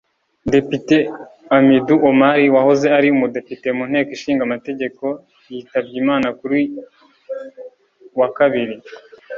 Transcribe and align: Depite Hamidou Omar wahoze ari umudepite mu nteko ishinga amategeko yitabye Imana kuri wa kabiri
Depite 0.53 0.95
Hamidou 1.51 2.01
Omar 2.09 2.37
wahoze 2.55 2.85
ari 2.97 3.07
umudepite 3.11 3.67
mu 3.77 3.83
nteko 3.89 4.09
ishinga 4.17 4.41
amategeko 4.45 5.05
yitabye 5.51 5.95
Imana 6.03 6.27
kuri 6.39 6.59
wa 8.19 8.27
kabiri 8.37 8.75